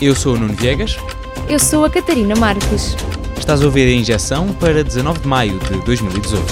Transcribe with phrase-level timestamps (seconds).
[0.00, 0.98] Eu sou o Nuno Viegas.
[1.48, 2.94] Eu sou a Catarina Marques.
[3.38, 6.44] Estás a ouvir a injeção para 19 de maio de 2018.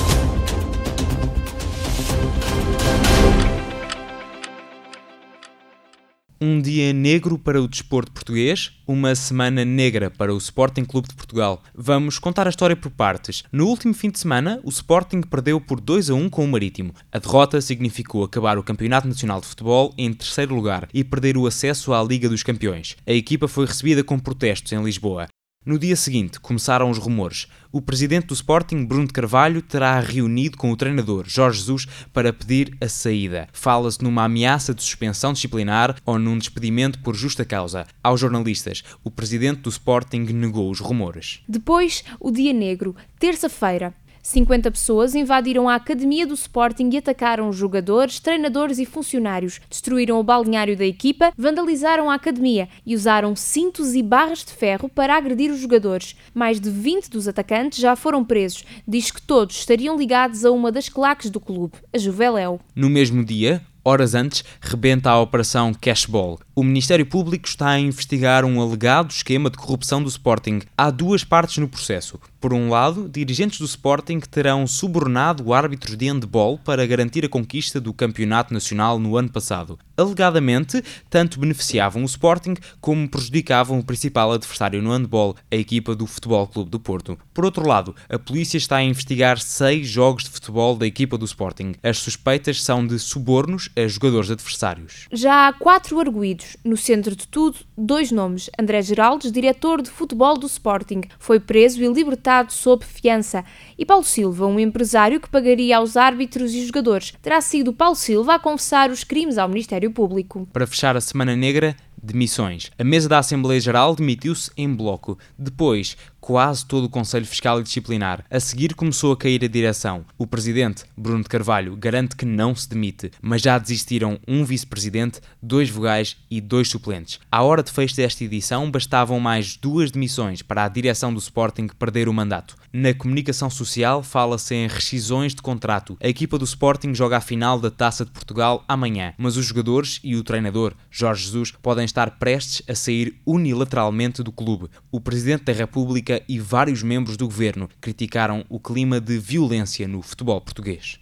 [6.46, 11.14] Um dia negro para o desporto português, uma semana negra para o Sporting Clube de
[11.14, 11.62] Portugal.
[11.74, 13.44] Vamos contar a história por partes.
[13.50, 16.92] No último fim de semana, o Sporting perdeu por 2 a 1 com o Marítimo.
[17.10, 21.46] A derrota significou acabar o Campeonato Nacional de Futebol em terceiro lugar e perder o
[21.46, 22.94] acesso à Liga dos Campeões.
[23.06, 25.28] A equipa foi recebida com protestos em Lisboa.
[25.66, 27.46] No dia seguinte, começaram os rumores.
[27.72, 32.76] O presidente do Sporting, Bruno Carvalho, terá reunido com o treinador, Jorge Jesus, para pedir
[32.82, 33.48] a saída.
[33.50, 37.86] Fala-se numa ameaça de suspensão disciplinar ou num despedimento por justa causa.
[38.02, 41.40] Aos jornalistas, o presidente do Sporting negou os rumores.
[41.48, 43.94] Depois, o dia negro, terça-feira.
[44.24, 49.60] 50 pessoas invadiram a academia do Sporting e atacaram jogadores, treinadores e funcionários.
[49.68, 54.88] Destruíram o balneário da equipa, vandalizaram a academia e usaram cintos e barras de ferro
[54.88, 56.16] para agredir os jogadores.
[56.32, 58.64] Mais de 20 dos atacantes já foram presos.
[58.88, 62.58] Diz que todos estariam ligados a uma das claques do clube, a Juveléu.
[62.74, 66.40] No mesmo dia, horas antes, rebenta a Operação Cashball.
[66.56, 70.60] O Ministério Público está a investigar um alegado esquema de corrupção do Sporting.
[70.76, 72.18] Há duas partes no processo.
[72.40, 77.80] Por um lado, dirigentes do Sporting terão subornado árbitros de handball para garantir a conquista
[77.80, 79.78] do Campeonato Nacional no ano passado.
[79.96, 86.06] Alegadamente, tanto beneficiavam o Sporting como prejudicavam o principal adversário no handball, a equipa do
[86.06, 87.18] Futebol Clube do Porto.
[87.32, 91.24] Por outro lado, a polícia está a investigar seis jogos de futebol da equipa do
[91.24, 91.74] Sporting.
[91.82, 95.06] As suspeitas são de subornos a jogadores adversários.
[95.12, 98.50] Já há quatro arguídos no centro de tudo, dois nomes.
[98.58, 103.44] André Geraldes, diretor de futebol do Sporting, foi preso e libertado sob fiança.
[103.76, 107.12] E Paulo Silva, um empresário que pagaria aos árbitros e jogadores.
[107.20, 110.48] Terá sido Paulo Silva a confessar os crimes ao Ministério Público.
[110.52, 112.70] Para fechar a Semana Negra, demissões.
[112.78, 115.18] A mesa da Assembleia Geral demitiu-se em bloco.
[115.38, 118.24] Depois, quase todo o Conselho Fiscal e Disciplinar.
[118.30, 120.06] A seguir começou a cair a direção.
[120.16, 125.20] O presidente, Bruno de Carvalho, garante que não se demite, mas já desistiram um vice-presidente,
[125.42, 127.20] dois vogais e dois suplentes.
[127.30, 131.68] À hora de fecho desta edição, bastavam mais duas demissões para a direção do Sporting
[131.78, 132.56] perder o mandato.
[132.72, 135.96] Na comunicação social, fala-se em rescisões de contrato.
[136.02, 140.00] A equipa do Sporting joga a final da Taça de Portugal amanhã, mas os jogadores
[140.02, 144.68] e o treinador, Jorge Jesus, podem estar prestes a sair unilateralmente do clube.
[144.90, 150.02] O presidente da República e vários membros do governo criticaram o clima de violência no
[150.02, 150.98] futebol português.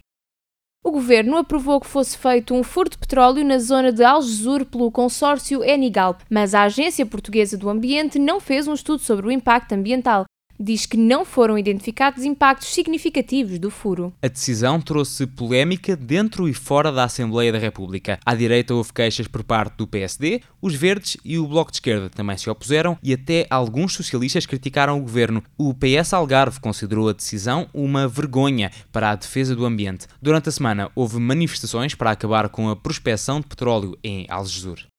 [0.85, 4.91] O governo aprovou que fosse feito um furto de petróleo na zona de Algesur pelo
[4.91, 9.71] consórcio Enigal, mas a Agência Portuguesa do Ambiente não fez um estudo sobre o impacto
[9.71, 10.25] ambiental
[10.59, 14.13] diz que não foram identificados impactos significativos do furo.
[14.21, 18.19] A decisão trouxe polémica dentro e fora da Assembleia da República.
[18.25, 22.09] À direita houve queixas por parte do PSD, os Verdes e o Bloco de Esquerda
[22.09, 25.43] também se opuseram e até alguns socialistas criticaram o governo.
[25.57, 30.07] O PS Algarve considerou a decisão uma vergonha para a defesa do ambiente.
[30.21, 34.92] Durante a semana houve manifestações para acabar com a prospecção de petróleo em Algesur.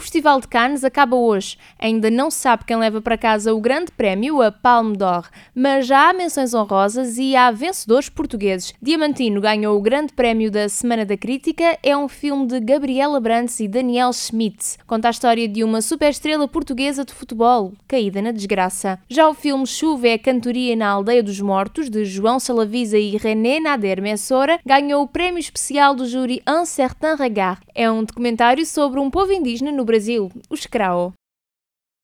[0.00, 1.58] O Festival de Cannes acaba hoje.
[1.78, 5.86] Ainda não se sabe quem leva para casa o grande prémio, a Palme d'Or, mas
[5.86, 8.72] já há menções honrosas e há vencedores portugueses.
[8.80, 13.60] Diamantino ganhou o grande prémio da Semana da Crítica, é um filme de Gabriela Brandes
[13.60, 14.78] e Daniel Schmitz.
[14.86, 18.98] Conta a história de uma superestrela portuguesa de futebol, caída na desgraça.
[19.06, 23.60] Já o filme Chuva é cantoria na Aldeia dos Mortos, de João Salavisa e René
[23.60, 27.60] Nader Messora, ganhou o prémio especial do júri Un Certain Regard.
[27.74, 31.12] É um documentário sobre um povo indígena no Brasil, os Krao.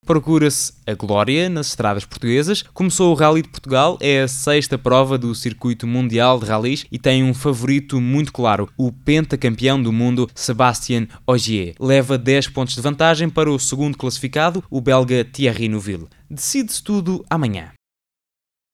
[0.04, 2.62] Procura-se a glória nas estradas portuguesas.
[2.62, 6.98] Começou o Rally de Portugal, é a sexta prova do circuito mundial de rallies e
[6.98, 11.74] tem um favorito muito claro, o pentacampeão do mundo Sébastien Ogier.
[11.78, 16.08] Leva 10 pontos de vantagem para o segundo classificado, o belga Thierry Neuville.
[16.28, 17.75] Decide-se tudo amanhã.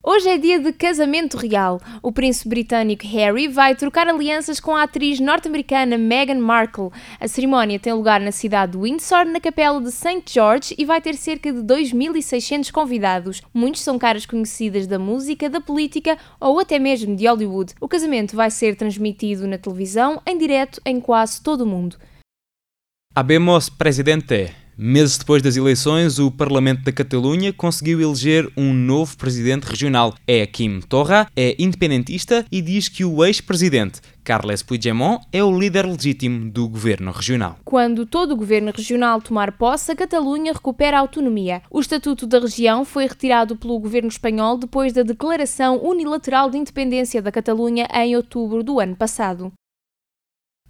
[0.05, 1.79] Hoje é dia de casamento real.
[2.01, 6.89] O príncipe britânico Harry vai trocar alianças com a atriz norte-americana Meghan Markle.
[7.21, 10.23] A cerimónia tem lugar na cidade de Windsor, na capela de St.
[10.27, 13.41] George, e vai ter cerca de 2.600 convidados.
[13.53, 17.73] Muitos são caras conhecidas da música, da política ou até mesmo de Hollywood.
[17.79, 21.95] O casamento vai ser transmitido na televisão, em direto, em quase todo o mundo.
[23.15, 24.62] Habemos presidente.
[24.75, 30.15] Meses depois das eleições, o Parlamento da Catalunha conseguiu eleger um novo presidente regional.
[30.25, 35.85] É Kim Torra, é independentista e diz que o ex-presidente, Carles Puigdemont, é o líder
[35.85, 37.59] legítimo do governo regional.
[37.63, 41.61] Quando todo o governo regional tomar posse, a Catalunha recupera a autonomia.
[41.69, 47.21] O estatuto da região foi retirado pelo governo espanhol depois da declaração unilateral de independência
[47.21, 49.53] da Catalunha em outubro do ano passado.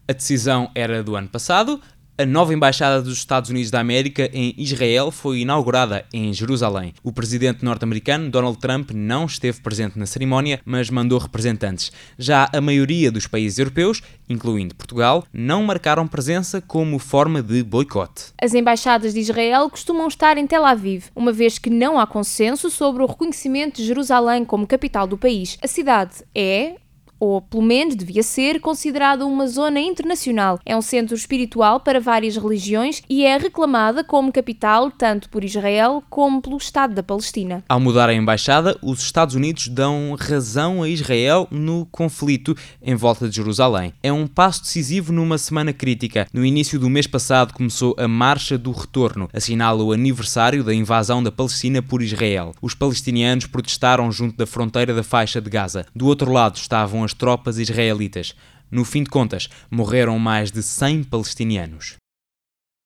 [0.05, 1.79] A decisão era do ano passado,
[2.15, 6.93] A nova embaixada dos Estados Unidos da América em Israel foi inaugurada em Jerusalém.
[7.03, 11.91] O presidente norte-americano Donald Trump não esteve presente na cerimónia, mas mandou representantes.
[12.15, 18.25] Já a maioria dos países europeus, incluindo Portugal, não marcaram presença como forma de boicote.
[18.39, 22.69] As embaixadas de Israel costumam estar em Tel Aviv, uma vez que não há consenso
[22.69, 25.57] sobre o reconhecimento de Jerusalém como capital do país.
[25.63, 26.75] A cidade é,
[27.23, 30.59] ou pelo menos devia ser, considerada uma zona internacional.
[30.65, 36.03] É um centro espiritual para várias religiões e é reclamada como capital tanto por Israel
[36.09, 37.63] como pelo Estado da Palestina.
[37.69, 43.29] Ao mudar a embaixada, os Estados Unidos dão razão a Israel no conflito em volta
[43.29, 43.93] de Jerusalém.
[44.03, 46.27] É um passo decisivo numa semana crítica.
[46.33, 51.23] No início do mês passado começou a Marcha do Retorno, assinala o aniversário da invasão
[51.23, 52.51] da Palestina por Israel.
[52.61, 55.85] Os palestinianos protestaram junto da fronteira da faixa de Gaza.
[55.95, 58.35] Do outro lado estavam as as tropas israelitas.
[58.71, 61.95] No fim de contas, morreram mais de 100 palestinianos.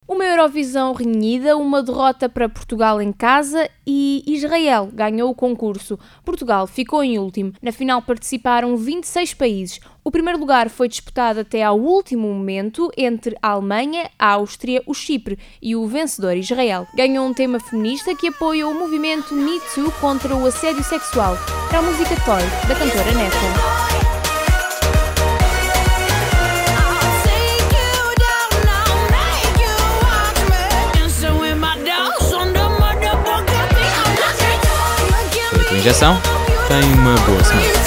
[0.06, 6.00] Uma Eurovisão renhida, uma derrota para Portugal em casa e Israel ganhou o concurso.
[6.24, 7.52] Portugal ficou em último.
[7.62, 9.80] Na final participaram 26 países.
[10.06, 14.94] O primeiro lugar foi disputado até ao último momento entre a Alemanha, a Áustria, o
[14.94, 16.88] Chipre e o vencedor Israel.
[16.96, 21.36] Ganhou um tema feminista que apoia o movimento Me Too contra o assédio sexual.
[21.70, 23.87] Era a música Toy, da cantora Nessa.
[36.68, 37.87] Tenha uma boa semana.